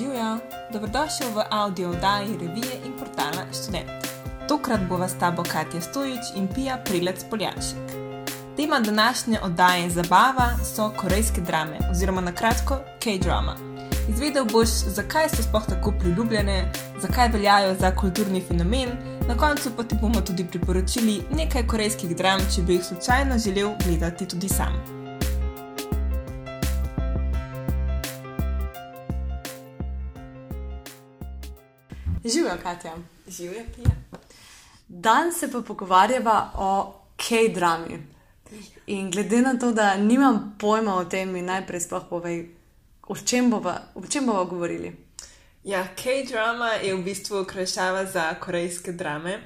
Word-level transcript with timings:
Živijo, 0.00 0.38
dobrodošel 0.72 1.28
v 1.34 1.42
audio 1.50 1.90
oddaji 1.90 2.36
revije 2.40 2.74
in 2.86 2.92
portala 2.98 3.44
Student. 3.52 3.90
Tokrat 4.48 4.80
bo 4.88 4.96
vas 4.96 5.12
tabo 5.18 5.42
Katja 5.42 5.80
Stojič 5.80 6.20
in 6.36 6.48
Pija 6.54 6.78
Prilec 6.84 7.24
Poljaček. 7.30 7.84
Tema 8.56 8.80
današnje 8.80 9.40
oddaje 9.42 9.90
zabava 9.90 10.48
so 10.74 10.90
korejske 10.96 11.40
drame, 11.40 11.78
oziroma 11.90 12.20
na 12.20 12.32
kratko 12.32 12.78
K-drama. 13.00 13.56
Izvedel 14.08 14.44
boš, 14.44 14.68
zakaj 14.68 15.28
so 15.28 15.42
sploh 15.42 15.66
tako 15.68 15.92
priljubljene, 16.00 16.72
zakaj 17.00 17.28
veljajo 17.28 17.74
za 17.74 17.94
kulturni 17.96 18.42
fenomen, 18.48 18.88
na 19.28 19.36
koncu 19.36 19.70
pa 19.76 19.82
ti 19.82 19.96
bomo 20.00 20.20
tudi 20.20 20.46
priporočili 20.46 21.22
nekaj 21.36 21.66
korejskih 21.66 22.16
dram, 22.16 22.40
če 22.54 22.62
bi 22.62 22.72
jih 22.72 22.84
slučajno 22.84 23.38
želel 23.38 23.70
gledati 23.84 24.28
tudi 24.28 24.48
sam. 24.48 24.99
Živijo, 32.32 32.56
Katja. 32.62 32.94
Živijo, 33.28 33.64
Pija. 33.74 33.90
Danes 34.88 35.38
se 35.38 35.52
pa 35.52 35.62
pogovarjava 35.62 36.50
o 36.54 36.94
K-drami. 37.16 38.06
In 38.86 39.10
glede 39.10 39.42
na 39.42 39.58
to, 39.58 39.72
da 39.72 39.96
nimam 39.96 40.56
pojma 40.58 40.94
o 40.96 41.04
tem, 41.04 41.32
mi 41.32 41.42
najprej 41.42 41.80
sploh 41.80 42.02
povej, 42.10 42.48
o 43.06 43.16
čem 43.16 43.50
bova, 43.50 43.78
o 43.94 44.06
čem 44.06 44.26
bova 44.26 44.44
govorili. 44.44 44.96
Ja, 45.64 45.86
K-drama 45.96 46.68
je 46.82 46.94
v 46.94 47.02
bistvu 47.04 47.44
krajšava 47.44 48.06
za 48.06 48.34
korejske 48.34 48.92
drame. 48.92 49.40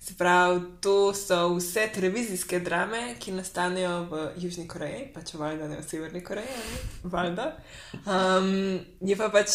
Se 0.00 0.14
pravi, 0.18 0.60
to 0.80 1.14
so 1.14 1.54
vse 1.54 1.88
televizijske 1.94 2.60
drame, 2.60 3.14
ki 3.18 3.32
nastanejo 3.32 4.06
v 4.10 4.30
Južni 4.36 4.68
Koreji, 4.68 5.10
pač 5.14 5.34
valjda 5.34 5.68
ne 5.68 5.76
v 5.76 5.84
Severni 5.84 6.24
Koreji, 6.24 6.56
valjda. 7.02 7.52
Um, 8.06 8.80
je 9.00 9.16
pa 9.16 9.28
pač 9.28 9.50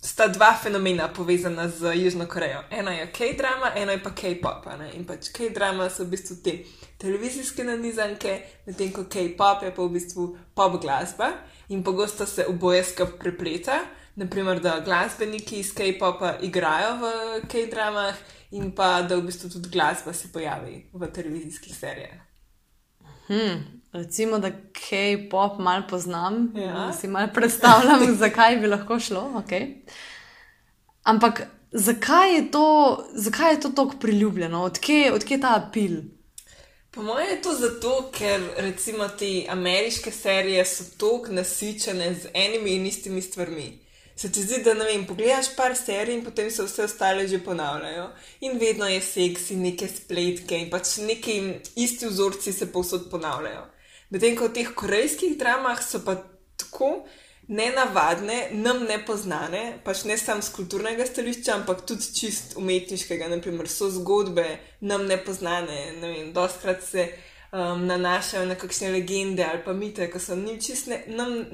sta 0.00 0.28
dva 0.28 0.54
fenomena 0.62 1.08
povezana 1.08 1.68
z 1.68 1.92
Južno 1.94 2.26
Korejo. 2.26 2.62
Ena 2.70 2.92
je 2.92 3.06
K-drama, 3.12 3.72
ena 3.74 3.92
je 3.92 4.02
pa 4.02 4.10
K-pop. 4.10 4.66
In 4.94 5.04
pač 5.04 5.30
K-drama 5.32 5.90
so 5.90 6.04
v 6.04 6.14
bistvu 6.14 6.36
te 6.44 6.56
televizijske 6.98 7.64
nanizanke, 7.64 8.38
medtem 8.66 8.92
ko 8.92 9.04
K-pop 9.04 9.62
je 9.62 9.74
pa 9.74 9.82
v 9.82 9.92
bistvu 9.98 10.26
pop 10.54 10.80
glasba 10.82 11.32
in 11.68 11.82
pogosto 11.84 12.26
se 12.26 12.46
oboje 12.46 12.84
skup 12.84 13.18
prepleta. 13.18 13.80
Naprimer, 14.16 14.60
da 14.64 14.80
glasbeniki 14.80 15.60
iz 15.60 15.74
K-popa 15.76 16.38
igrajo 16.40 16.96
v 17.02 17.10
K-dramah 17.50 18.16
in 18.56 18.70
pa 18.72 19.02
da 19.02 19.16
v 19.16 19.26
bistvu 19.28 19.50
tudi 19.50 19.68
glasba 19.68 20.12
se 20.12 20.32
pojavi 20.32 20.86
v 20.92 21.12
televizijskih 21.12 21.76
serijah. 21.76 22.22
Hmm, 23.26 23.75
recimo, 23.96 24.38
da 24.38 24.50
K-pop 24.50 25.58
malo 25.58 25.84
poznam, 25.90 26.52
ja. 26.56 26.72
da 26.72 26.92
si 26.92 27.08
malo 27.08 27.28
predstavljam, 27.34 28.06
zakaj 28.24 28.56
bi 28.56 28.66
lahko 28.66 29.00
šlo. 29.00 29.42
Okay. 29.42 29.74
Ampak 31.02 31.42
zakaj 31.72 32.34
je 32.34 32.50
to, 32.50 32.68
zakaj 33.14 33.52
je 33.52 33.60
to 33.60 33.68
tako 33.68 33.96
priljubljeno, 34.00 34.62
odkje 34.62 35.12
od 35.12 35.30
je 35.30 35.40
ta 35.40 35.56
apil? 35.56 35.96
Po 36.90 37.02
mojem 37.02 37.28
je 37.30 37.42
to 37.42 37.52
zato, 37.52 38.10
ker 38.18 38.40
recimo 38.56 39.08
te 39.08 39.46
ameriške 39.48 40.10
serije 40.10 40.64
so 40.64 40.84
tako 40.98 41.32
nasičene 41.32 42.14
z 42.14 42.28
enimi 42.34 42.74
in 42.74 42.86
istimi 42.86 43.22
stvarmi 43.22 43.86
se 44.16 44.32
ti 44.32 44.42
zdi, 44.42 44.62
da 44.64 44.74
ne 44.74 44.84
vem, 44.84 45.04
pogledaš 45.06 45.50
par 45.56 45.74
serij 45.76 46.16
in 46.16 46.24
potem 46.24 46.50
se 46.50 46.64
vse 46.64 46.84
ostale 46.84 47.28
že 47.28 47.38
ponavljajo. 47.44 48.08
In 48.40 48.58
vedno 48.58 48.88
je 48.88 49.00
seks 49.00 49.50
in 49.50 49.62
neke 49.62 49.88
spletke 49.88 50.56
in 50.56 50.70
pač 50.70 50.96
neki 51.04 51.34
isti 51.76 52.08
vzorci 52.08 52.52
se 52.52 52.72
povsod 52.72 53.10
ponavljajo. 53.10 53.66
Medtem 54.10 54.36
ko 54.38 54.48
v 54.48 54.54
teh 54.58 54.72
korejskih 54.74 55.36
dramah 55.38 55.82
so 55.82 56.02
pa 56.04 56.16
tako 56.56 57.06
nenavadne, 57.48 58.48
nam 58.58 58.82
nepoznane, 58.86 59.78
pač 59.84 60.04
ne 60.04 60.16
samo 60.18 60.42
z 60.42 60.50
kulturnega 60.54 61.06
stališča, 61.06 61.54
ampak 61.60 61.84
tudi 61.86 62.10
čist 62.14 62.56
umetniškega. 62.58 63.28
Naprimer, 63.30 63.70
so 63.70 63.90
zgodbe 63.90 64.46
nam 64.80 65.06
nepoznane, 65.06 65.92
ne 66.00 66.12
vem, 66.12 66.32
doskrat 66.34 66.84
se. 66.84 67.08
Um, 67.56 67.86
nanašajo 67.86 68.42
na 68.50 68.56
kakšne 68.58 68.88
legende 68.90 69.44
ali 69.46 69.60
pa 69.64 69.72
mite, 69.72 70.08
ki 70.10 70.18
so 70.20 70.34
njim 70.36 70.58
čist 70.60 70.90
ne, 70.90 70.98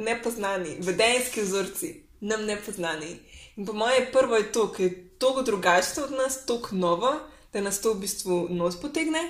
nepoznani, 0.01 0.79
vedenski 0.81 1.45
vzorci 1.45 1.91
nam 2.23 2.47
ne 2.47 2.57
poznani. 2.57 3.19
In 3.57 3.67
po 3.67 3.73
mojem, 3.73 4.07
prvo 4.13 4.37
je 4.37 4.53
to, 4.53 4.73
ker 4.73 4.87
je 4.87 5.09
toliko 5.19 5.43
drugačno 5.43 6.05
od 6.05 6.13
nas, 6.13 6.47
toliko 6.47 6.77
novo, 6.77 7.13
da 7.53 7.61
nas 7.61 7.81
to 7.81 7.95
v 7.95 8.01
bistvu 8.07 8.47
nos 8.51 8.79
potegne. 8.81 9.21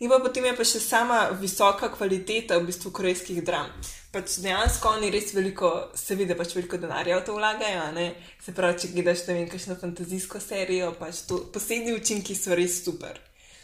In 0.00 0.10
pa 0.10 0.18
potem 0.22 0.44
je 0.44 0.54
pa 0.56 0.64
še 0.66 0.80
sama 0.82 1.18
visoka 1.38 1.90
kvaliteta 1.90 2.58
v 2.58 2.68
bistvu 2.70 2.90
korejskih 2.94 3.42
dram. 3.42 3.70
Pač 4.12 4.38
dejansko 4.44 4.96
oni 4.98 5.10
res 5.10 5.32
veliko, 5.34 5.70
se 5.94 6.14
vidi, 6.18 6.36
pač 6.38 6.54
veliko 6.56 6.78
denarja 6.78 7.18
v 7.20 7.26
to 7.26 7.36
vlagajo. 7.36 7.84
Ne? 7.96 8.08
Se 8.42 8.54
pravi, 8.54 8.78
če 8.78 8.92
gledaš 8.94 9.26
ne 9.28 9.38
vem, 9.38 9.48
kakšno 9.50 9.78
fantazijsko 9.80 10.40
serijo, 10.42 10.92
pač 10.98 11.24
to 11.28 11.44
posebni 11.54 11.94
učinki 11.96 12.36
so 12.38 12.58
res 12.58 12.82
super. 12.84 13.18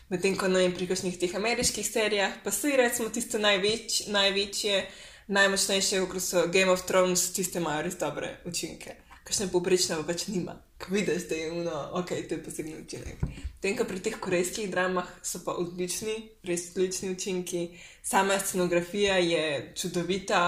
Medtem 0.09 0.39
ko 0.41 0.49
na 0.49 0.63
vem, 0.63 0.73
pri 0.73 0.89
kakšnih 0.89 1.19
teh 1.21 1.35
ameriških 1.37 1.85
serijah, 1.85 2.39
pa 2.43 2.55
so 2.55 2.71
recimo 2.71 3.13
tiste 3.13 3.39
največ, 3.43 4.07
največje 4.09 4.87
najmočnejše, 5.29 6.01
kot 6.09 6.25
so 6.25 6.47
Game 6.49 6.73
of 6.73 6.87
Thrones, 6.89 7.29
tiste 7.37 7.61
imajo 7.61 7.85
res 7.85 7.99
dobre 8.01 8.39
učinke. 8.49 8.97
Kakšne 9.29 9.51
poprečne 9.53 9.99
pa 10.01 10.09
pač 10.09 10.23
nima, 10.33 10.55
ko 10.81 10.95
vidiš, 10.95 11.27
da 11.29 11.37
je 11.37 11.49
uno, 11.53 11.73
ok, 12.01 12.15
to 12.25 12.39
je 12.39 12.45
posebni 12.45 12.79
učinek. 12.81 13.21
Tem, 13.61 13.75
kar 13.77 13.85
pri 13.85 14.01
teh 14.01 14.15
korejskih 14.17 14.71
dramah 14.73 15.05
so 15.21 15.43
pa 15.45 15.53
odlični, 15.53 16.15
res 16.49 16.71
odlični 16.73 17.11
učinki, 17.13 17.61
sama 18.01 18.39
scenografija 18.41 19.19
je 19.21 19.43
čudovita, 19.77 20.41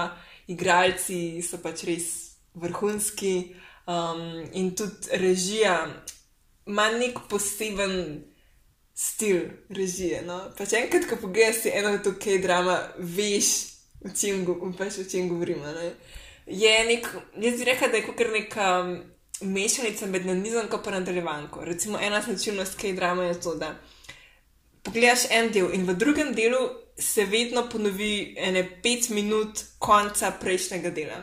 igralci 0.49 1.43
so 1.45 1.61
pač 1.61 1.83
res 1.85 2.07
vrhunski 2.57 3.53
um, 3.85 4.41
in 4.57 4.73
tudi 4.73 5.13
režija 5.21 5.77
ima 6.65 6.89
nek 6.97 7.27
poseben. 7.29 8.25
Stil 9.01 9.47
režije. 9.69 10.19
No? 10.27 10.35
Pač 10.57 10.75
enkrat, 10.77 11.07
ko 11.09 11.15
pogledaš 11.17 11.63
eno 11.71 11.95
od 11.95 12.09
teh 12.21 12.41
drama, 12.43 12.75
veš, 12.99 13.47
o 14.05 14.11
čem, 14.13 14.43
pač 14.77 14.99
o 15.01 15.05
čem 15.09 15.29
govorimo. 15.31 15.71
Ne? 15.73 15.87
Je 16.51 16.73
nek, 16.85 17.07
jaz 17.39 17.57
bi 17.59 17.65
rekel, 17.65 17.91
da 17.91 17.97
je 17.97 18.05
kot 18.05 18.21
neka 18.33 18.67
mešanica 19.41 20.05
med 20.05 20.25
nanizanko 20.25 20.81
in 20.85 20.93
nadaljevanko. 20.93 21.65
Recimo 21.65 21.99
ena 22.01 22.21
značilnost 22.21 22.77
K-drama 22.77 23.23
je 23.23 23.41
to, 23.41 23.55
da 23.55 23.75
pogledaš 24.83 25.25
en 25.29 25.51
del 25.51 25.73
in 25.73 25.85
v 25.87 25.95
drugem 25.95 26.33
delu 26.33 26.69
se 26.97 27.25
vedno 27.25 27.69
ponovi 27.69 28.35
ene 28.37 28.81
pet 28.83 29.09
minut 29.09 29.63
konca 29.79 30.31
prejšnjega 30.41 30.89
dela. 30.89 31.21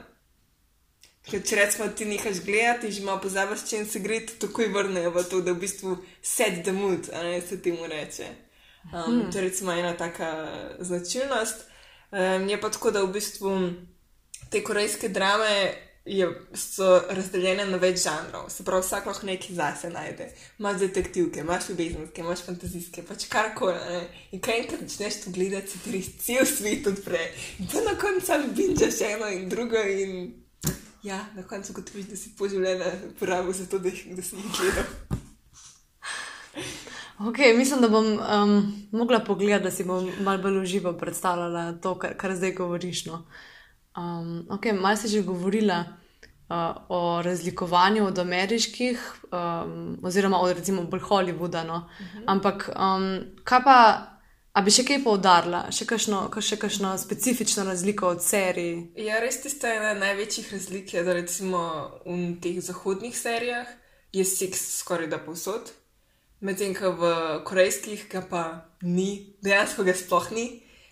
Ker 1.28 1.42
če 1.44 1.56
rečemo, 1.56 1.88
ti 1.92 2.06
nekaj 2.08 2.40
gledati, 2.44 2.90
že 2.92 3.04
malo 3.04 3.20
pozabiš, 3.20 3.66
če 3.68 3.84
se 3.84 4.00
gre, 4.00 4.22
takoj 4.40 4.70
vrnejo 4.72 5.12
v 5.12 5.24
to, 5.28 5.40
da 5.44 5.52
v 5.52 5.60
bistvu 5.60 5.98
set 6.22 6.62
the 6.64 6.72
mood, 6.72 7.10
a 7.12 7.22
ne 7.22 7.40
se 7.40 7.60
temu 7.62 7.86
reče. 7.86 8.28
Um, 8.88 9.02
hmm. 9.04 9.30
To 9.32 9.38
je 9.38 9.44
recimo 9.44 9.72
ena 9.72 9.92
taka 9.96 10.48
značilnost. 10.80 11.66
Um, 12.10 12.48
je 12.48 12.60
pa 12.60 12.70
tako, 12.70 12.90
da 12.90 13.02
v 13.04 13.12
bistvu 13.12 13.52
te 14.50 14.62
korejske 14.64 15.08
drame 15.08 15.74
je, 16.08 16.28
so 16.54 16.88
razdeljene 17.10 17.66
na 17.68 17.76
več 17.80 18.00
žanrov. 18.02 18.48
Se 18.52 18.64
pravi, 18.64 18.84
vsak 18.84 19.06
lahko 19.10 19.26
nekaj 19.28 19.54
zase 19.56 19.90
najde. 19.92 20.30
Imaš 20.58 20.80
detektivke, 20.80 21.40
imaš 21.44 21.68
ljubezenske, 21.68 22.24
imaš 22.24 22.44
fantazijske, 22.46 23.04
pač 23.08 23.26
karkoli. 23.32 24.00
In 24.32 24.42
kaj 24.44 24.62
enkrat 24.62 24.84
začneš 24.86 25.22
to 25.24 25.34
gledati, 25.36 25.70
se 25.72 25.82
ti 25.84 26.02
cel 26.24 26.48
svet 26.48 26.86
odpre. 26.88 27.28
In 27.58 27.68
pa 27.72 27.84
na 27.84 27.96
koncu 28.00 28.40
binčeš 28.56 29.02
eno 29.12 29.28
in 29.34 29.48
drugo. 29.52 29.82
In 29.82 30.32
ja, 31.02 31.20
na 31.36 31.42
koncu 31.42 31.76
kot 31.76 31.94
vidiš, 31.94 32.10
da 32.10 32.16
si 32.16 32.34
poživljena 32.38 32.92
porabil 33.18 33.52
za 33.52 33.66
to, 33.66 33.78
da, 33.78 33.90
da 33.90 34.22
si 34.22 34.36
jih 34.36 34.52
gledal. 34.58 35.18
Okay, 37.18 37.56
mislim, 37.56 37.80
da 37.80 37.88
bom 37.88 38.06
um, 38.06 38.86
mogla 38.92 39.18
pogledati, 39.20 39.64
da 39.64 39.70
si 39.70 39.84
bom 39.84 40.10
malo 40.20 40.42
bolj 40.42 40.58
uživo 40.62 40.92
predstavljala 40.92 41.72
to, 41.82 41.98
kar, 41.98 42.16
kar 42.16 42.34
zdaj 42.36 42.52
govoriš. 42.52 43.04
No. 43.06 43.24
Um, 43.98 44.46
okay, 44.48 44.72
malo 44.72 44.96
si 44.96 45.08
že 45.08 45.22
govorila 45.22 45.84
uh, 46.48 46.56
o 46.88 47.22
razlikovanju 47.22 48.06
od 48.06 48.18
ameriških, 48.18 49.00
um, 49.32 49.98
oziroma 50.02 50.38
od 50.38 50.56
recimo 50.56 50.82
bolj 50.82 51.00
Hollywooda. 51.00 51.64
No. 51.66 51.76
Uh 51.76 52.06
mhm. 52.06 52.18
-huh. 52.18 52.24
Ampak 52.26 52.70
um, 52.76 53.20
kaj 53.44 53.60
pa, 53.64 53.78
a 54.52 54.62
bi 54.62 54.70
še 54.70 54.84
kaj 54.84 55.04
poudarila, 55.04 55.72
še 55.72 55.84
kakšno, 55.84 56.30
še 56.40 56.56
kakšno 56.56 56.98
specifično 56.98 57.64
razliko 57.64 58.08
od 58.08 58.22
serij? 58.22 58.92
Ja, 58.96 59.20
res 59.20 59.42
tiste 59.42 59.66
ena 59.66 59.94
največjih 59.94 60.52
razlik 60.52 60.94
je, 60.94 61.02
da 61.02 61.12
recimo 61.12 61.90
v 62.06 62.40
teh 62.42 62.60
zahodnih 62.60 63.18
serijah 63.18 63.66
je 64.12 64.24
seks 64.24 64.78
skoraj 64.78 65.06
da 65.06 65.18
povsod 65.18 65.72
medtem 66.40 66.74
ko 66.74 66.94
v 66.94 67.02
korejskih 67.44 68.06
ga 68.10 68.22
pa 68.22 68.42
ni, 68.82 69.34
dejansko 69.42 69.82
ga 69.82 69.94
sploh 69.94 70.30
ni. 70.34 70.46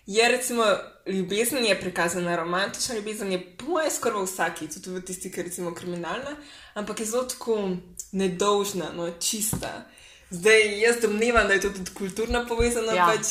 Je 0.07 0.29
recimo 0.29 0.63
ljubezen, 1.05 1.65
je 1.65 1.79
prikazana 1.79 2.35
romantična 2.35 2.95
ljubezen, 2.95 3.31
je 3.31 3.55
po 3.57 3.65
mojem 3.65 3.91
skoraj 3.91 4.23
vsaki, 4.23 4.67
tudi 4.67 4.89
v 4.89 5.01
tisti, 5.01 5.31
ki 5.31 5.39
je 5.39 5.43
recimo 5.43 5.73
kriminalna, 5.75 6.35
ampak 6.73 6.99
je 6.99 7.05
zelo 7.05 7.23
tako 7.23 7.75
nedolžna, 8.11 8.85
no, 8.95 9.11
čista. 9.19 9.83
Zdaj 10.29 10.79
jaz 10.79 11.01
domnevam, 11.01 11.47
da 11.47 11.53
je 11.53 11.61
to 11.61 11.69
tudi 11.69 11.91
kulturno 11.93 12.45
povezano, 12.47 12.95
ja. 12.95 13.05
pač 13.05 13.27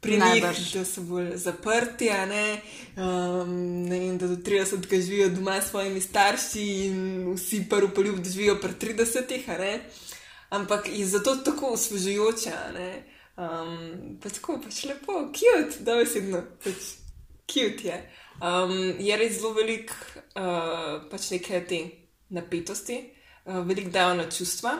pri 0.00 0.12
njih, 0.12 0.42
Najbrž. 0.42 0.72
da 0.72 0.84
so 0.84 1.02
bolj 1.02 1.36
zaprti, 1.36 2.08
ne, 2.10 2.60
um, 2.96 3.52
ne 3.88 3.98
vem, 3.98 4.18
da 4.18 4.26
do 4.26 4.36
30 4.36 5.00
živijo 5.00 5.28
doma 5.28 5.60
s 5.60 5.70
svojimi 5.70 6.00
starši 6.00 6.62
in 6.86 7.34
vsi 7.34 7.66
prvi 7.70 7.90
poljub 7.94 8.24
živijo 8.24 8.56
pri 8.60 8.72
30, 8.80 9.40
a 9.46 9.58
ne. 9.58 9.80
Ampak 10.50 10.88
je 10.92 11.06
zato 11.06 11.36
tako 11.36 11.74
osvežujoče, 11.74 12.50
a 12.50 12.72
ne. 12.72 13.19
Um, 13.40 14.18
pa 14.20 14.28
tako 14.28 14.58
pač 14.60 14.82
lepo, 14.84 15.14
cute, 15.32 15.80
da 15.86 15.94
besedno, 15.96 16.42
pač 16.60 16.90
cute 17.48 17.86
je. 17.88 17.96
Um, 18.40 18.74
je 19.00 19.16
res 19.16 19.38
zelo 19.38 19.54
velik, 19.56 19.94
uh, 20.36 21.00
pač 21.08 21.30
neke 21.32 21.62
te 21.68 21.78
napetosti, 22.36 22.98
uh, 23.46 23.62
veliko 23.64 23.92
dajo 23.94 24.18
na 24.18 24.26
čustva. 24.28 24.74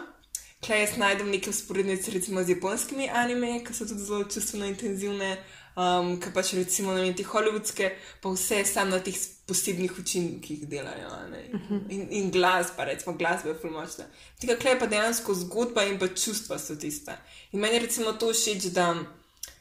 Klej 0.60 0.84
jaz 0.84 0.98
najdem 1.00 1.30
neke 1.32 1.48
usporednice 1.54 2.12
recimo 2.12 2.44
z 2.44 2.52
japonskimi 2.52 3.08
anime, 3.08 3.54
ki 3.64 3.72
so 3.72 3.88
tudi 3.88 4.04
zelo 4.04 4.28
čustveno 4.28 4.68
intenzivne, 4.68 5.30
um, 5.76 6.16
ki 6.20 6.32
pač 6.34 6.54
recimo 6.58 6.94
na 6.94 7.04
te 7.16 7.26
hollywoodske, 7.26 7.90
pa 8.22 8.32
vse 8.34 8.64
sam 8.68 8.90
na 8.90 9.00
teh 9.04 9.16
posebnih 9.46 9.98
učinkih 9.98 10.66
delajo. 10.70 11.08
a 11.10 11.28
ne. 11.28 11.42
In, 11.88 12.06
in 12.10 12.30
glasba, 12.30 12.84
recimo 12.84 13.16
glasba 13.16 13.50
je 13.50 13.58
fulmočna. 13.62 14.04
Tega 14.40 14.56
klej 14.56 14.78
pa 14.78 14.86
dejansko 14.86 15.34
zgodba 15.44 15.84
in 15.84 15.98
pa 15.98 16.08
čustva 16.08 16.58
so 16.58 16.76
tista. 16.76 17.18
In 17.52 17.60
meni 17.60 17.74
je 17.74 17.86
recimo 17.86 18.12
to 18.12 18.32
všeč, 18.32 18.70
da 18.74 18.94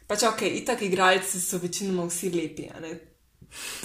pač 0.08 0.24
ok, 0.24 0.42
itak 0.62 0.82
igralci 0.82 1.42
so 1.42 1.58
večinoma 1.58 2.06
vsi 2.10 2.30
lepi. 2.34 2.70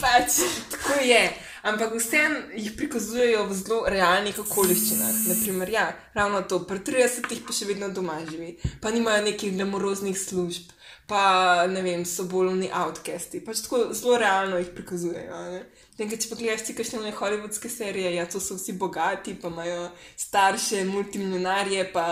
Pač 0.00 0.40
tako 0.70 1.00
je. 1.00 1.24
Ampak 1.64 1.94
vseeno 1.96 2.40
jih 2.52 2.74
prikazujejo 2.76 3.46
v 3.48 3.54
zelo 3.56 3.78
realnih 3.88 4.36
okoliščinah. 4.42 5.22
Naprimer, 5.30 5.70
ja, 5.72 5.84
ravno 6.12 6.42
to, 6.44 6.58
pri 6.68 6.82
30-ih 6.84 7.40
pa 7.46 7.56
še 7.56 7.70
vedno 7.70 7.88
doma 7.88 8.18
živi, 8.28 8.58
pa 8.84 8.92
nimajo 8.92 9.22
nekih 9.24 9.54
glamoroznih 9.56 10.18
služb, 10.20 10.74
pa 11.08 11.64
ne 11.72 11.80
vem, 11.86 12.04
so 12.04 12.28
bolj 12.28 12.52
oni 12.52 12.68
outcasti. 12.68 13.40
Pač 13.46 13.64
tako 13.64 13.86
zelo 13.96 14.20
realno 14.20 14.60
jih 14.60 14.74
prikazujejo. 14.76 15.40
ne. 15.56 15.64
Nekaj, 15.96 16.20
če 16.20 16.32
pogledaš 16.34 16.68
ti 16.68 16.76
kakšne 16.76 17.00
one 17.00 17.16
hollywoodske 17.16 17.72
serije, 17.72 18.12
ja, 18.18 18.28
to 18.28 18.44
so 18.44 18.60
vsi 18.60 18.76
bogati, 18.76 19.32
pa 19.40 19.48
imajo 19.48 19.90
starše, 20.16 20.84
multimilionarje, 20.92 21.92
pa. 21.96 22.08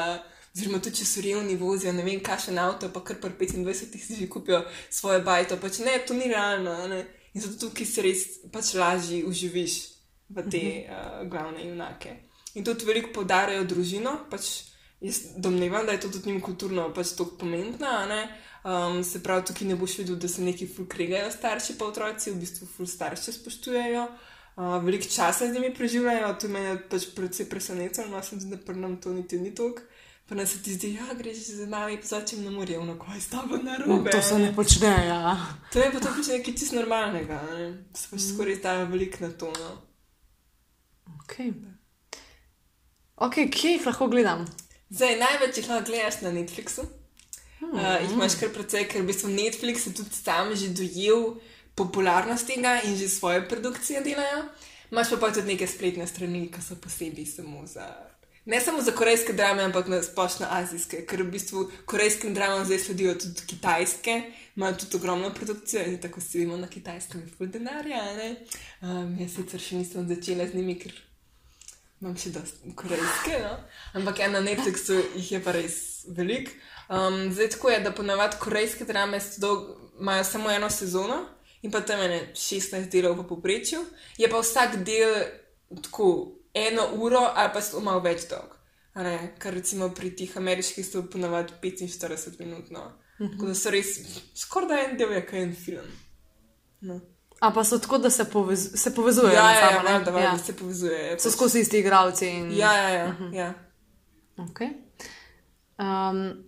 Oziroma, 0.52 0.82
tudi 0.84 0.98
če 1.00 1.06
so 1.08 1.22
revni, 1.24 1.54
vozijo 1.56 1.94
ne 1.96 2.02
vem, 2.04 2.18
kakšen 2.20 2.58
avto, 2.60 2.90
pa 2.92 3.00
kar 3.00 3.16
pri 3.20 3.32
25 3.48 3.96
si 3.96 4.16
že 4.18 4.26
kupijo 4.28 4.58
svoje 4.92 5.22
bajto. 5.24 5.56
Pač 5.56 5.80
ne, 5.80 5.94
to 6.04 6.12
ni 6.12 6.28
realno. 6.28 6.74
Ne? 6.92 7.06
In 7.32 7.40
zato 7.40 7.68
tukaj 7.68 7.86
se 7.88 8.02
res 8.04 8.26
pač 8.52 8.74
lažje 8.76 9.22
uživiš 9.24 9.78
v 10.28 10.44
te 10.50 10.62
uh, 10.84 11.22
glavne 11.28 11.64
junake. 11.64 12.16
In 12.54 12.64
tudi 12.64 12.84
veliko 12.84 13.12
podarjajo 13.16 13.64
družino, 13.64 14.12
pač 14.30 14.50
jaz 15.00 15.22
domnevam, 15.36 15.86
da 15.86 15.96
je 15.96 16.02
to 16.04 16.12
tudi 16.12 16.30
njim 16.30 16.40
kulturno 16.44 16.90
pač 16.94 17.14
tako 17.16 17.38
pomembno. 17.40 17.92
Um, 18.62 19.00
se 19.04 19.22
pravi, 19.22 19.46
tukaj 19.48 19.66
ne 19.66 19.76
boš 19.76 19.96
videl, 19.98 20.16
da 20.22 20.28
se 20.28 20.42
neki 20.42 20.68
ful 20.70 20.86
kregajo 20.86 21.32
starši 21.34 21.74
pa 21.78 21.88
otroci, 21.88 22.30
v 22.30 22.38
bistvu 22.44 22.68
ful 22.76 22.86
starše 22.86 23.34
spoštujejo. 23.34 24.04
Uh, 24.52 24.76
veliko 24.84 25.08
časa 25.08 25.48
z 25.48 25.56
njimi 25.56 25.72
preživljajo, 25.74 26.34
to 26.38 26.48
me 26.52 26.60
je 26.60 26.76
pač 26.92 27.08
predvsej 27.16 27.48
presenetilo, 27.50 28.06
no 28.12 28.20
sem 28.22 28.40
se, 28.40 28.46
da 28.52 28.60
pri 28.60 28.76
nam 28.78 29.00
to 29.00 29.10
niti 29.16 29.40
ni 29.40 29.54
toliko. 29.54 29.82
Pa 30.28 30.34
nas 30.38 30.54
ti 30.62 30.74
zdi, 30.74 30.94
ja, 30.94 31.14
greš 31.18 31.38
z 31.58 31.66
nami, 31.68 31.98
pa 32.00 32.06
začem 32.06 32.44
na 32.44 32.50
morje, 32.50 32.78
no, 32.78 32.94
kaj 32.98 33.20
s 33.20 33.28
tabo 33.32 33.58
narobe. 33.58 34.10
To 34.10 34.22
se 34.22 34.38
ne 34.38 34.52
počne, 34.54 34.92
ja. 35.06 35.36
To 35.72 35.82
je 35.82 35.90
pa 35.92 36.00
to 36.00 36.12
pač 36.14 36.30
nekaj 36.32 36.54
čisto 36.54 36.78
normalnega, 36.78 37.40
ne? 37.50 37.66
se 37.94 38.08
pač 38.10 38.22
skoraj 38.30 38.60
dajo 38.62 38.86
veliko 38.94 39.26
na 39.26 39.30
to. 39.34 39.50
No? 39.58 39.70
Ok. 41.18 41.36
Ok, 43.16 43.42
kje 43.50 43.76
jih 43.76 43.86
lahko 43.86 44.08
gledam? 44.08 44.46
Zdaj, 44.94 45.18
največ 45.20 45.58
jih 45.58 45.68
lahko 45.68 45.90
gledaš 45.90 46.20
na 46.22 46.32
Netflixu. 46.32 46.86
Hmm. 47.60 47.74
Uh, 47.74 47.98
jih 48.02 48.14
imaš 48.14 48.38
kar 48.40 48.50
precej, 48.54 48.86
ker 48.90 49.02
v 49.02 49.10
bistvu 49.10 49.30
Netflix 49.30 49.86
je 49.86 49.94
tudi 49.94 50.16
sam 50.16 50.54
že 50.58 50.72
dojel 50.74 51.36
popularnost 51.78 52.46
tega 52.46 52.80
in 52.86 52.96
že 52.96 53.08
svoje 53.08 53.44
produkcije 53.48 54.02
delajo. 54.06 54.46
Imaš 54.92 55.14
pa, 55.14 55.16
pa 55.16 55.32
tudi 55.32 55.54
neke 55.54 55.66
spletne 55.66 56.06
strani, 56.06 56.48
ki 56.52 56.60
so 56.62 56.76
posebej 56.76 57.26
samo 57.26 57.66
za. 57.66 57.86
Ne 58.44 58.60
samo 58.60 58.82
za 58.82 58.90
korejske 58.90 59.32
drame, 59.32 59.62
ampak 59.62 59.86
na 59.88 60.02
splošno 60.02 60.46
azijske, 60.50 61.04
ker 61.06 61.22
v 61.22 61.30
bistvu 61.30 61.68
korejskim 61.86 62.34
dramam 62.34 62.64
zdaj 62.66 62.78
sledijo 62.78 63.14
tudi 63.14 63.46
kitajske, 63.46 64.22
imajo 64.56 64.74
tudi 64.80 64.96
ogromno 64.96 65.30
produkcijo 65.34 65.84
in 65.86 66.00
tako 66.00 66.20
si 66.20 66.38
vemo 66.38 66.56
na 66.56 66.66
kitajskem 66.66 67.20
je 67.20 67.28
ful 67.36 67.46
denarja. 67.46 68.02
Um, 68.82 69.14
jaz 69.20 69.36
sicer 69.36 69.62
še 69.62 69.78
nisem 69.78 70.08
začela 70.10 70.48
z 70.50 70.58
njimi, 70.58 70.74
ker 70.82 70.90
imam 72.00 72.18
še 72.18 72.34
dosti 72.34 72.74
korejske, 72.74 73.38
no? 73.44 73.54
ampak 74.00 74.18
ja, 74.24 74.28
na 74.34 74.42
Netflixu 74.42 74.98
jih 75.14 75.32
je 75.36 75.42
pa 75.44 75.54
res 75.54 75.78
veliko. 76.10 76.50
Um, 76.90 77.30
zdaj 77.30 77.54
tako 77.54 77.70
je, 77.70 77.80
da 77.86 77.94
ponavadi 77.94 78.42
korejske 78.42 78.84
drame 78.84 79.22
imajo 80.00 80.24
samo 80.24 80.50
eno 80.50 80.70
sezono 80.70 81.22
in 81.62 81.70
pa 81.70 81.80
tam 81.80 82.02
je 82.02 82.08
ne 82.08 82.20
16 82.34 82.90
delov 82.90 83.20
v 83.22 83.28
povprečju, 83.30 83.84
je 84.18 84.28
pa 84.28 84.42
vsak 84.42 84.80
del 84.82 85.14
tako 85.78 86.41
eno 86.54 86.88
uro 86.94 87.22
ali 87.34 87.50
pa 87.54 87.62
so 87.62 87.80
malo 87.80 88.00
več 88.00 88.28
dolg. 88.30 88.58
Ker 89.38 89.54
recimo 89.54 89.88
pri 89.94 90.10
teh 90.16 90.36
ameriških 90.36 90.86
so 90.86 91.02
ponavadi 91.12 91.52
45 91.62 92.40
minut. 92.40 92.70
No. 92.70 92.90
Tako 93.18 93.46
da 93.46 93.54
so 93.54 93.70
res 93.70 93.94
skoraj 94.36 94.68
da 94.68 94.80
en 94.82 94.96
del 94.98 95.12
je 95.16 95.24
kot 95.26 95.40
en 95.40 95.54
film. 95.56 95.88
No. 96.80 97.00
A 97.42 97.50
pa 97.50 97.64
so 97.64 97.78
tako, 97.78 97.98
da 97.98 98.10
se, 98.10 98.24
povez, 98.30 98.68
se 98.74 98.94
povezujejo. 98.94 99.34
Ja, 99.34 99.50
ja, 99.50 99.60
ja, 99.60 99.82
ne? 99.82 99.92
valjda, 99.92 100.10
valjda, 100.10 100.28
ja. 100.28 100.38
se 100.38 100.56
povezujejo. 100.56 101.18
So 101.18 101.30
skozi 101.30 101.60
isti 101.60 101.78
igravci. 101.78 102.28
In... 102.28 102.52
Ja, 102.54 102.72
ja, 102.78 102.88
ja. 102.88 103.16
ja. 103.32 103.54
Okay. 104.36 104.68
Um, 105.78 106.44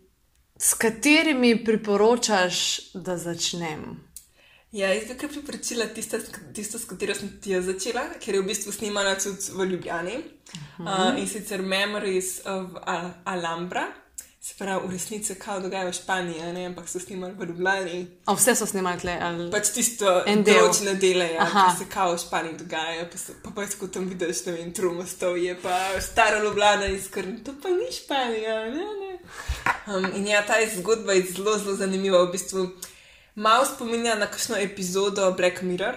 s 0.57 0.75
katerimi 0.75 1.65
priporočaš, 1.65 2.81
da 2.95 3.17
začnem? 3.19 3.83
Ja, 4.75 4.89
jaz 4.91 5.05
bi 5.07 5.15
kar 5.15 5.31
priporočila 5.31 5.85
tisto, 5.95 6.19
tisto, 6.55 6.79
s 6.83 6.89
katero 6.91 7.15
sem 7.15 7.29
ti 7.43 7.55
začela, 7.63 8.09
ker 8.19 8.35
je 8.35 8.41
v 8.43 8.47
bistvu 8.49 8.73
snimana 8.75 9.13
tudi 9.15 9.53
v 9.55 9.67
Ljubljani. 9.71 10.17
Uh 10.19 10.87
-huh. 10.87 11.13
uh, 11.13 11.19
in 11.21 11.29
sicer 11.29 11.63
Memories 11.63 12.41
of 12.45 12.71
Al 12.83 13.11
Alhambra, 13.25 13.87
se 14.41 14.55
pravi, 14.59 14.89
v 14.89 14.91
resnici 14.91 15.35
kao 15.35 15.61
dogaja 15.61 15.89
v 15.89 15.93
Španiji, 15.93 16.53
ne, 16.53 16.67
ampak 16.67 16.89
so 16.89 17.01
snimali 17.01 17.35
v 17.39 17.45
Ljubljani. 17.45 18.07
A 18.27 18.35
vse 18.35 18.55
so 18.55 18.67
snimali 18.67 19.01
tle. 19.01 19.19
Ali... 19.23 19.51
Pač 19.51 19.69
tisto 19.69 20.23
En 20.27 20.43
del. 20.43 20.59
določene 20.59 20.95
dele, 20.95 21.29
ja, 21.33 21.47
ki 21.47 21.79
se 21.79 21.85
kao 21.91 22.15
v 22.15 22.19
Španiji 22.19 22.57
dogaja, 22.59 23.07
pa, 23.11 23.19
so, 23.19 23.33
pa 23.43 23.51
pač 23.51 23.75
ko 23.75 23.87
tam 23.87 24.09
vidiš, 24.09 24.45
ne 24.47 24.53
vem, 24.53 24.73
trumostov 24.73 25.39
je 25.39 25.55
pa 25.63 26.01
stara 26.01 26.43
Ljubljana 26.43 26.87
in 26.87 27.03
skrn, 27.03 27.45
to 27.45 27.55
pa 27.63 27.69
ni 27.69 27.93
Španija, 27.93 28.59
ne, 28.75 28.89
ne. 29.01 29.19
Um, 29.87 30.11
in 30.17 30.27
ja, 30.27 30.43
ta 30.47 30.55
zgodba 30.77 31.13
je 31.13 31.23
zelo, 31.23 31.59
zelo 31.59 31.77
zanimiva. 31.77 32.25
V 32.25 32.33
bistvu 32.33 32.67
malo 33.35 33.67
spominja 33.67 34.15
na 34.15 34.27
kakšno 34.27 34.57
epizodo 34.57 35.33
Black 35.37 35.63
Mirror. 35.63 35.95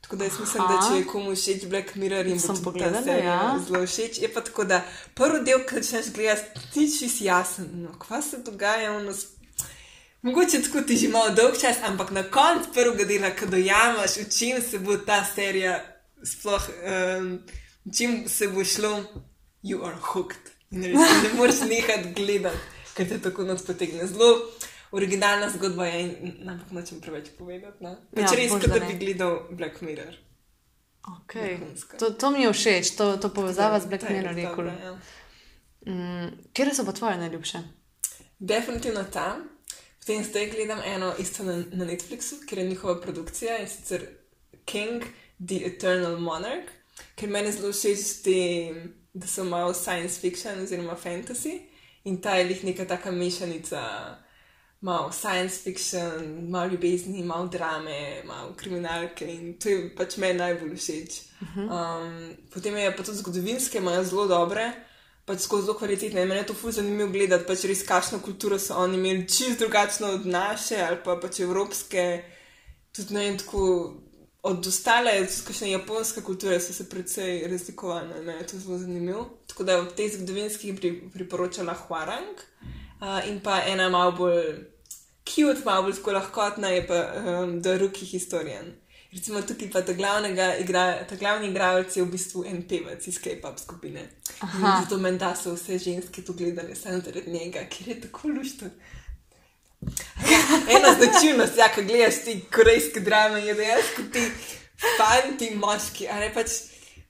Tako 0.00 0.16
da 0.16 0.24
jaz 0.24 0.38
mislim, 0.40 0.62
da 0.68 0.74
Aha. 0.74 0.88
če 0.88 0.98
je 0.98 1.06
komu 1.06 1.34
všeč 1.36 1.64
Black 1.68 1.94
Mirror 1.94 2.26
in 2.26 2.38
bo 2.46 2.54
pogledala, 2.64 3.02
ta 3.02 3.04
serija 3.04 3.32
ja. 3.34 3.58
zelo 3.66 3.86
všeč, 3.86 4.20
je 4.22 4.28
pa 4.32 4.40
tako, 4.40 4.64
da 4.64 4.78
prvi 5.14 5.42
del, 5.44 5.64
ki 5.66 5.82
začneš 5.82 6.12
gledati, 6.14 6.60
ni 6.74 6.86
čisto 6.92 7.24
jasen, 7.24 7.66
no, 7.82 7.92
kva 7.98 8.22
se 8.22 8.38
dogaja, 8.46 8.92
ono, 8.96 9.12
Mogoče 10.22 10.62
tako 10.62 10.80
ti 10.80 10.96
že 10.96 11.08
malo 11.08 11.30
dolg 11.30 11.54
čas, 11.60 11.76
ampak 11.86 12.10
na 12.10 12.22
koncu 12.22 12.72
prvega 12.74 13.04
dela, 13.04 13.30
ko 13.30 13.46
dojamaš, 13.46 14.16
v 14.16 14.26
čem 14.38 14.62
se 14.62 14.78
bo 14.78 14.96
ta 14.96 15.22
serija 15.24 15.78
sploh, 16.24 16.64
um, 17.18 17.38
v 17.84 17.92
čem 17.98 18.24
se 18.28 18.48
bo 18.48 18.64
šlo, 18.64 19.04
you 19.62 19.84
are 19.86 19.96
hooked. 20.00 20.50
In 20.70 20.82
res 20.84 21.22
ne 21.22 21.30
moreš 21.38 21.60
nehati 21.70 22.10
gledati, 22.16 22.58
ker 22.96 23.06
te 23.08 23.20
tako 23.22 23.46
noč 23.46 23.62
potegne. 23.66 24.06
Zelo 24.10 24.50
originalna 24.92 25.50
zgodba 25.50 25.86
je, 25.86 26.02
in 26.02 26.48
ampak 26.48 26.70
nočem 26.72 27.00
preveč 27.00 27.30
povedati. 27.38 27.84
No? 27.84 27.96
Pač 28.14 28.32
Ja, 28.32 28.36
res, 28.36 28.52
kot 28.52 28.66
da 28.68 28.80
bi 28.80 28.98
gledal 28.98 29.40
Black 29.50 29.80
Mirror. 29.80 30.16
Okay. 31.08 31.58
To, 31.98 32.10
to 32.10 32.30
mi 32.30 32.42
je 32.42 32.52
všeč, 32.52 32.90
to, 32.96 33.16
to 33.16 33.28
povezava 33.32 33.80
z 33.80 33.86
Black 33.86 34.08
Mirror. 34.10 34.54
kul. 34.54 34.66
ja. 34.66 34.98
Mm, 35.86 36.52
Kje 36.52 36.74
so 36.74 36.84
pa 36.84 36.92
tvoje 36.92 37.16
najljubše? 37.16 37.58
Definitivno 38.38 39.04
ta. 39.12 39.38
Potem 40.00 40.24
zdaj 40.24 40.50
gledam 40.50 40.80
eno 40.84 41.14
isto 41.18 41.44
na, 41.44 41.64
na 41.72 41.84
Netflixu, 41.84 42.40
ker 42.48 42.58
je 42.58 42.68
njihova 42.68 43.00
produkcija 43.00 43.58
in 43.58 43.68
sicer 43.68 44.06
King, 44.64 45.04
The 45.46 45.66
Eternal 45.66 46.18
Monarch, 46.18 46.72
ker 47.16 47.28
meni 47.28 47.52
zelo 47.52 47.72
všeč 47.72 48.22
te, 48.24 48.38
da 49.14 49.26
so 49.26 49.44
malo 49.44 49.74
science 49.74 50.20
fiction 50.20 50.60
oziroma 50.62 50.96
fantasy 50.96 51.58
in 52.04 52.20
ta 52.20 52.36
je 52.36 52.44
lih 52.44 52.64
neka 52.64 52.84
taka 52.84 53.10
mešanica. 53.10 53.80
Malo 54.80 55.10
science 55.12 55.58
fiction, 55.62 56.50
malo 56.50 56.66
ljubezni, 56.66 57.24
malo 57.24 57.46
drame, 57.46 58.22
malo 58.24 58.52
kriminalke 58.56 59.26
in 59.26 59.58
to 59.58 59.68
je 59.68 59.88
pač 59.96 60.16
meni 60.16 60.38
najbolj 60.38 60.76
všeč. 60.76 61.16
Um, 61.56 62.36
potem 62.54 62.76
je 62.76 62.92
pa 62.96 63.02
tudi 63.02 63.18
zgodovinske, 63.18 63.78
imajo 63.78 64.04
zelo 64.04 64.26
dobre, 64.30 64.68
pač 65.26 65.42
skozi 65.48 65.66
zelo 65.66 65.74
kvalitetne. 65.80 66.22
Mene 66.26 66.44
je 66.44 66.46
to 66.52 66.54
fuz 66.54 66.78
zanimivo 66.78 67.10
gledati, 67.10 67.46
pač 67.50 67.66
res 67.66 67.82
kakšno 67.82 68.22
kulturo 68.22 68.58
so 68.58 68.78
oni 68.78 69.00
imeli, 69.00 69.26
čist 69.26 69.58
drugačno 69.58 70.14
od 70.14 70.30
naše 70.30 70.78
ali 70.86 71.02
pa 71.04 71.18
pač 71.18 71.40
evropske, 71.42 72.08
tudi 72.94 73.18
ne 73.18 73.26
vem, 73.26 73.42
tako 73.42 73.66
od 74.46 74.66
ostale, 74.66 75.18
tudi 75.26 75.46
kakšne 75.50 75.74
japonske 75.74 76.22
kulture 76.22 76.60
so 76.62 76.72
se 76.72 76.86
precej 76.86 77.48
razlikovale, 77.50 78.22
ne, 78.22 78.38
to 78.46 78.54
je 78.54 78.62
zelo 78.62 78.78
zanimivo. 78.78 79.26
Tako 79.50 79.66
da 79.66 79.80
v 79.82 79.90
tej 79.98 80.14
zgodovinski 80.14 80.76
pri, 80.78 80.94
priporočala 81.10 81.74
Huarang 81.74 82.38
uh, 82.38 82.76
in 83.28 83.40
pa 83.40 83.60
ena 83.66 83.88
malo 83.88 84.12
bolj 84.12 84.42
cute, 85.28 85.64
malo 85.64 85.82
bolj 85.82 85.96
tako 86.00 86.12
lahkotna 86.12 86.68
je 86.68 86.86
pa 86.86 87.00
um, 87.16 87.62
The 87.62 87.78
Rookie 87.78 88.06
Historian. 88.06 88.74
Recimo 89.12 89.40
tukaj 89.40 89.70
pa 89.72 89.80
ta, 89.82 89.92
igra, 90.60 91.04
ta 91.08 91.16
glavni 91.16 91.48
igralec 91.48 91.96
je 91.96 92.02
v 92.02 92.10
bistvu 92.12 92.44
en 92.44 92.62
pevec 92.68 93.06
iz 93.08 93.18
K-pop 93.18 93.58
skupine. 93.58 94.00
In 94.00 94.64
Aha. 94.64 94.82
Zato 94.82 94.98
menda 94.98 95.32
so 95.36 95.54
vse 95.54 95.78
ženske 95.78 96.22
tu 96.22 96.34
gledale 96.34 96.74
samo 96.74 97.00
zaradi 97.00 97.30
njega, 97.30 97.64
ker 97.70 97.88
je 97.88 98.00
tako 98.00 98.28
lušten. 98.28 98.70
Ena 100.76 100.94
značilnost, 100.98 101.56
ja, 101.56 101.68
ko 101.74 101.82
gledaš 101.82 102.24
ti 102.24 102.40
korejske 102.52 103.00
drame, 103.00 103.40
je 103.46 103.54
dejansko 103.54 104.02
ti 104.12 104.26
fanti, 104.98 105.54
moški, 105.54 106.08
a 106.08 106.20
ne 106.20 106.32
pač 106.34 106.58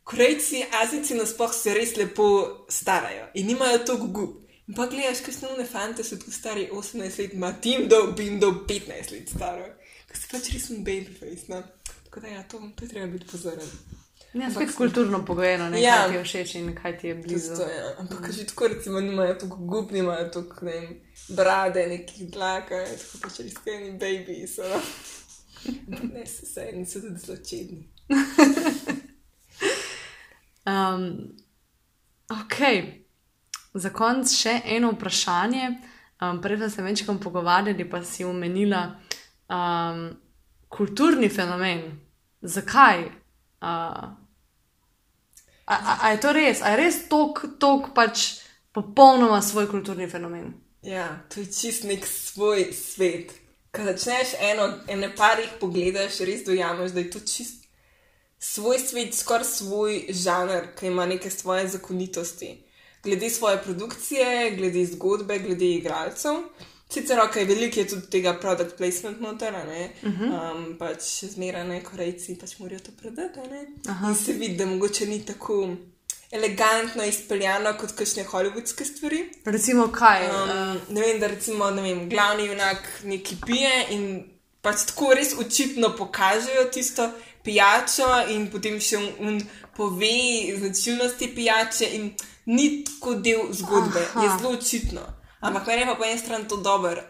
korejci, 0.04 0.64
azici 0.83 1.16
nasploh 1.18 1.54
se 1.54 1.75
res 1.75 1.97
lepo 1.97 2.28
starajo 2.71 3.26
in 3.35 3.47
nimajo 3.47 3.78
toliko 3.85 4.07
gub. 4.07 4.48
Pa 4.76 4.87
gledaš, 4.87 5.20
kaj 5.25 5.34
snovne 5.34 5.64
fante 5.64 6.04
so 6.04 6.16
tu 6.20 6.32
stari 6.32 6.68
18 6.72 7.18
let, 7.22 7.34
ima 7.34 7.52
tim 7.60 7.88
do, 7.88 8.12
bim 8.16 8.40
do 8.40 8.50
15 8.68 9.12
let 9.12 9.28
staro. 9.37 9.64
Ko 10.08 10.16
si 10.16 10.28
pač 10.30 10.50
res 10.52 10.70
un 10.70 10.84
babyface, 10.84 11.48
no. 11.48 11.62
Tako 12.04 12.20
da 12.20 12.28
ja, 12.28 12.42
to, 12.42 12.60
to 12.76 12.84
je 12.84 12.88
treba 12.88 13.06
biti 13.06 13.26
pozoren. 13.26 13.70
Ja, 14.34 14.50
spet 14.52 14.75
kulturno 14.76 15.25
pogojeno, 15.25 15.70
ne, 15.70 15.80
Ja. 15.82 15.96
kaj 15.96 16.10
ti 16.10 16.16
je 16.16 16.25
všeč 16.25 16.54
in 16.54 16.75
kaj 16.76 16.98
ti 16.98 17.08
je 17.08 17.14
blizu. 17.14 17.50
Tisto, 17.50 17.62
ja. 17.68 17.94
Ampak 17.98 18.30
že 18.32 18.46
tako, 18.46 18.68
recimo, 18.68 19.00
nimajo 19.00 19.34
toliko 19.34 19.56
gub, 19.56 19.92
nimajo 19.92 20.28
toliko, 20.28 20.64
ne 20.64 20.72
vem, 20.72 21.00
brade, 21.28 21.87
nekih 21.87 22.30
dlaka, 22.30 22.84
tako 22.84 23.22
pač 23.25 23.40
res 23.40 23.54
skeni 23.56 23.92
baby 24.00 24.46
so. 24.46 24.68
Ne, 25.88 26.26
se 26.26 26.46
vse, 26.46 26.68
niso 26.76 27.00
tudi 27.00 27.18
zločedni. 27.25 27.88
Um, 30.68 31.32
ok, 32.28 32.58
za 33.78 33.90
konec 33.94 34.32
še 34.35 34.61
eno 34.76 34.92
vprašanje. 34.97 35.70
Um, 36.18 36.40
prej 36.42 36.58
smo 36.58 36.70
se 36.70 36.82
večkrat 36.82 37.20
pogovarjali, 37.23 37.90
pa 37.90 38.02
si 38.04 38.25
omenila 38.25 38.82
um, 39.49 40.08
kulturni 40.68 41.28
fenomen. 41.28 41.85
Zakaj? 42.42 43.04
Uh, 43.62 43.68
a, 45.66 45.75
a, 45.75 45.99
a 46.02 46.11
je 46.11 46.20
to 46.20 46.32
res? 46.32 46.62
A 46.62 46.75
je 46.75 46.80
res 46.82 47.02
tok 47.08 47.92
pač 47.94 48.40
popolnoma 48.75 49.42
svoj 49.42 49.68
kulturni 49.70 50.08
fenomen? 50.11 50.54
Ja, 50.82 51.08
to 51.28 51.40
je 51.40 51.47
čist 51.52 51.85
nek 51.85 52.06
svoj 52.06 52.70
svet. 52.73 53.35
Ko 53.75 53.85
začneš 53.85 54.35
eno, 54.40 54.68
ene 54.88 55.11
parih 55.14 55.50
pogledaš, 55.61 56.23
res 56.26 56.44
dojameš, 56.47 56.94
da 56.94 57.02
je 57.02 57.11
to 57.11 57.20
čist 57.20 57.66
svoj 58.38 58.78
svet, 58.78 59.14
skoraj 59.14 59.44
svoj 59.44 60.06
žanr, 60.08 60.73
ki 60.78 60.87
ima 60.87 61.06
neke 61.06 61.30
svoje 61.30 61.68
zakonitosti. 61.68 62.54
Glede 63.05 63.31
svoje 63.31 63.62
produkcije, 63.62 64.50
glede 64.57 64.87
zgodbe, 64.87 65.38
glede 65.38 65.71
igralcev. 65.75 66.43
Sicer 66.90 67.21
ok, 67.21 67.37
veliko 67.37 67.81
je 67.81 67.88
tudi 67.88 68.11
tega 68.11 68.33
product 68.40 68.76
placement 68.76 69.21
noter, 69.21 69.55
a 69.55 69.64
ne. 69.64 69.90
Uh 70.02 70.11
-huh. 70.11 70.57
um, 70.57 70.76
pač 70.78 71.02
zmeraj 71.25 71.69
ne, 71.69 71.83
korejci 71.85 72.38
pač 72.40 72.59
morajo 72.59 72.81
to 72.81 72.93
prodati, 73.02 73.40
a 73.40 73.47
ne. 73.47 73.67
In 74.09 74.14
se 74.14 74.33
vidi, 74.33 74.57
da 74.57 74.67
mogoče 74.67 75.07
ni 75.07 75.25
tako 75.26 75.76
elegantno 76.31 77.05
izpeljano 77.05 77.75
kot 77.81 77.93
kakšne 77.93 78.25
hollywoodske 78.25 78.85
stvari. 78.85 79.31
Recimo, 79.45 79.88
kaj? 79.93 80.26
Um, 80.26 80.81
ne 80.88 81.00
vem, 81.00 81.21
da 81.21 81.26
recimo, 81.26 81.71
ne 81.71 81.83
vem, 81.83 82.09
glavni 82.09 82.47
junak 82.47 82.88
nekaj 83.05 83.38
pije 83.47 83.87
in 83.90 84.25
pač 84.62 84.85
tako 84.90 85.14
res 85.14 85.35
očitno 85.38 85.97
pokažejo 85.97 86.64
tisto 86.73 87.11
pijačo, 87.45 88.09
in 88.35 88.49
potem 88.50 88.80
še 88.80 88.97
un, 88.97 89.09
un 89.28 89.40
pove 89.76 90.57
značilnosti 90.59 91.30
pijače, 91.35 91.90
in 91.99 92.11
ni 92.47 92.85
tako 92.85 93.14
del 93.14 93.52
zgodbe, 93.52 94.00
Aha. 94.00 94.25
Je 94.25 94.30
zelo 94.38 94.54
očitno. 94.57 95.04
Ampak 95.40 95.66
meni 95.66 95.87
pa 95.87 95.95
po 95.95 96.04
eni 96.04 96.18
strani 96.18 96.49
to 96.49 96.57
dobro, 96.57 97.02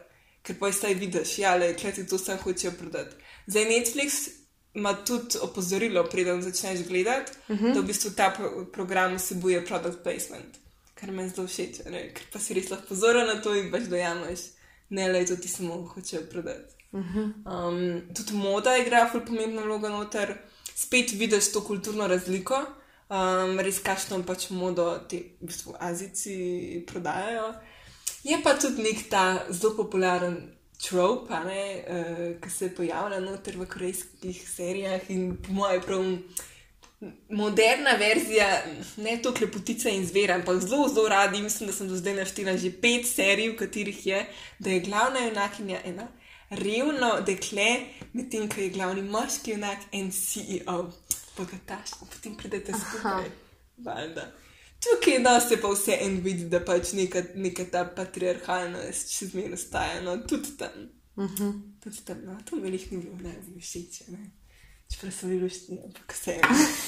ker 0.42 0.58
pa 0.58 0.73
zdaj 0.73 0.94
vidiš, 0.94 1.38
ja, 1.38 1.54
le 1.56 1.73
kleti 1.76 2.06
to 2.06 2.18
sem 2.18 2.38
hočejo 2.42 2.75
prodati. 2.78 3.16
Zdaj 3.47 3.64
Netflix 3.64 4.28
ima 4.75 4.92
tudi 5.04 5.38
opozorilo, 5.42 6.04
preden 6.04 6.42
začneš 6.42 6.87
gledati, 6.88 7.32
uh 7.49 7.56
-huh. 7.56 7.75
da 7.75 7.80
v 7.80 7.85
bistvu 7.85 8.11
ta 8.11 8.30
pro 8.37 8.66
program 8.73 9.16
vsebuje 9.16 9.66
product 9.66 10.02
placement, 10.02 10.58
kar 10.94 11.12
me 11.12 11.28
zelo 11.28 11.47
všeč, 11.47 11.78
ne? 11.90 12.12
ker 12.14 12.25
pa 12.32 12.38
si 12.38 12.54
res 12.54 12.70
lahko 12.70 12.87
pozoren 12.88 13.26
na 13.26 13.42
to 13.42 13.54
in 13.54 13.70
pač 13.70 13.82
dojameš, 13.82 14.40
ne 14.90 15.08
le 15.12 15.26
to 15.26 15.37
ti 15.37 15.49
samo 15.49 15.82
hočejo 15.94 16.23
prodati. 16.30 16.77
Uh 16.92 17.00
-huh. 17.00 17.33
um, 17.45 18.14
tudi 18.14 18.33
moda 18.33 18.76
igra 18.76 19.09
ful 19.12 19.21
pomembno 19.21 19.62
vlogo 19.62 19.88
noter, 19.88 20.37
spet 20.75 21.12
vidiš 21.12 21.52
to 21.52 21.61
kulturno 21.64 22.07
razliko. 22.07 22.54
Um, 23.09 23.61
res 23.61 23.78
kašno 23.78 24.23
pač 24.23 24.50
modo 24.50 24.99
ti 25.09 25.16
v 25.40 25.47
bistvu 25.47 25.75
azici 25.80 26.85
prodajajo. 26.87 27.54
Je 28.25 28.38
pa 28.45 28.54
tudi 28.54 28.83
nek 28.83 29.09
ta 29.11 29.45
zelo 29.50 29.76
popularen 29.76 30.37
trope, 30.88 31.35
ne, 31.45 31.85
uh, 31.88 32.40
ki 32.40 32.50
se 32.50 32.75
pojavlja 32.75 33.21
noter 33.21 33.57
v 33.57 33.66
korejskih 33.66 34.50
serijah 34.50 35.11
in 35.11 35.37
po 35.37 35.52
mojem 35.52 35.83
prav 35.83 36.04
moderna 37.30 37.90
verzija, 37.90 38.62
ne 38.97 39.18
to 39.23 39.33
klepotica 39.35 39.88
in 39.88 40.07
zver, 40.07 40.33
ampak 40.33 40.61
zelo, 40.61 40.88
zelo 40.88 41.09
radi. 41.09 41.42
Mislim, 41.42 41.71
da 41.71 41.76
sem 41.76 41.88
do 41.88 41.97
zdaj 41.97 42.14
naštela 42.14 42.57
že 42.57 42.73
pet 42.80 43.07
serij, 43.07 43.52
v 43.52 43.57
katerih 43.57 44.07
je, 44.07 44.26
da 44.59 44.71
je 44.71 44.80
glavna 44.80 45.18
junakinja 45.18 45.80
ena 45.85 46.09
revno 46.50 47.20
dekle, 47.26 47.68
medtem 48.12 48.48
ko 48.48 48.60
je 48.60 48.70
glavni 48.70 49.02
moški 49.02 49.50
junak 49.50 49.78
en 49.92 50.10
CEO, 50.12 50.90
bogataš, 51.36 51.94
in 52.02 52.08
potem 52.12 52.36
pridete 52.36 52.72
skupaj. 52.72 53.30
Valjda. 53.84 54.26
Tukaj 54.82 55.18
no, 55.18 55.40
se 55.40 55.56
pa 55.60 55.68
vse 55.72 55.98
en 56.00 56.20
vidi, 56.22 56.44
da 56.48 56.60
pač 56.64 56.92
neka, 56.94 57.22
neka 57.34 57.64
ta 57.72 57.84
patriarhalnost 57.96 59.10
še 59.10 59.32
zmeraj 59.32 59.56
ostaja, 59.58 60.02
no 60.02 60.16
tudi 60.26 60.56
tam. 60.58 60.90
Uh 61.18 61.24
-huh. 61.30 61.52
Tudi 61.82 62.04
tam, 62.04 62.20
no, 62.24 62.38
to 62.44 62.56
mi 62.56 62.70
jih 62.70 62.92
ni 62.92 62.98
bilo 62.98 63.16
najbolj 63.22 63.60
všeč. 63.60 64.02
Čeprav 64.92 65.12
so 65.12 65.26
bili 65.26 65.40
luštni, 65.40 65.78
ampak 65.84 66.14
vse. 66.14 66.38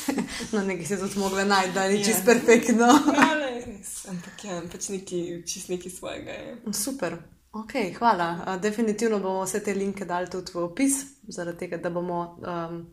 No, 0.53 0.63
nekaj 0.63 0.87
se 0.87 0.97
tudi 0.99 1.19
mogla 1.19 1.45
najti, 1.45 1.73
da 1.73 1.89
ni 1.89 1.99
Ja. 1.99 2.05
čist 2.05 2.25
perfektno. 2.25 2.87
Ja, 2.87 3.35
ne, 3.35 3.65
res. 3.67 4.07
Ampak 4.09 4.45
ja, 4.45 4.63
pač 4.73 4.89
neki, 4.89 5.43
čist 5.47 5.69
neki 5.69 5.91
svojega 5.91 6.31
je. 6.31 6.57
Super. 6.73 7.17
Ok, 7.53 7.73
hvala. 7.99 8.59
Definitivno 8.63 9.19
bomo 9.19 9.45
vse 9.45 9.63
te 9.65 9.75
linke 9.75 10.05
dali 10.05 10.31
tudi 10.31 10.53
v 10.55 10.63
opis, 10.65 11.01
zaradi 11.29 11.59
tega, 11.59 11.77
da 11.77 11.91
bomo, 11.91 12.21
um, 12.47 12.85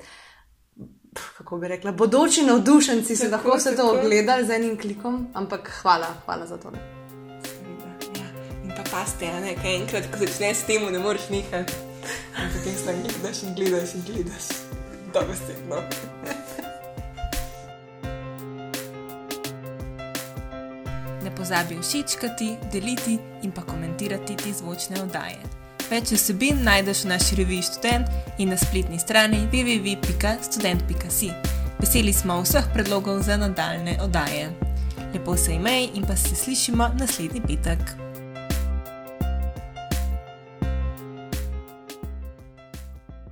kako 1.37 1.57
bi 1.57 1.67
rekla, 1.67 1.91
bodoči 1.91 2.45
navdušenci 2.45 3.15
si 3.15 3.29
Tako, 3.29 3.35
lahko 3.35 3.57
vse 3.57 3.75
to 3.75 3.89
ogledali 3.91 4.45
z 4.45 4.55
enim 4.55 4.77
klikom. 4.77 5.27
Ampak 5.33 5.69
hvala, 5.81 6.07
hvala 6.25 6.47
za 6.47 6.57
to. 6.57 6.71
Ja. 8.17 8.25
In 8.63 8.73
pa 8.77 8.83
paste, 8.91 9.29
ne, 9.41 9.53
kaj 9.61 9.75
enkrat, 9.75 10.09
ko 10.11 10.25
začneš 10.25 10.57
s 10.57 10.65
tem, 10.71 10.89
ne 10.91 10.99
moreš 10.99 11.29
nehati. 11.29 11.73
In 12.41 12.49
potem 12.55 12.81
samo 12.81 12.97
gledaš 13.03 13.43
in 13.43 13.55
gledaš 13.55 13.93
in 13.93 14.03
gledaš. 14.09 14.49
Dobesedno. 15.13 15.83
Ne 16.25 16.76
pozabi 21.37 21.77
všečkati, 21.81 22.55
deliti 22.71 23.19
in 23.41 23.51
pa 23.51 23.61
komentirati 23.61 24.35
te 24.35 24.53
zvočne 24.53 25.01
oddaje. 25.01 25.37
Več 25.87 26.11
vsebin 26.11 26.63
najdeš 26.65 27.05
v 27.05 27.11
naši 27.13 27.35
reviji 27.39 27.63
Student 27.63 28.07
in 28.37 28.49
na 28.51 28.57
spletni 28.59 28.99
strani 28.99 29.45
www.student.si. 29.51 31.31
Veseli 31.79 32.13
smo 32.13 32.41
vseh 32.41 32.65
predlogov 32.73 33.21
za 33.23 33.37
nadaljne 33.37 33.99
oddaje. 34.03 34.49
Lepo 35.13 35.37
se 35.37 35.53
imej 35.55 35.89
in 35.93 36.03
pa 36.03 36.15
se 36.15 36.35
slišimo 36.35 36.89
naslednji 36.99 37.41
petek. 37.47 38.06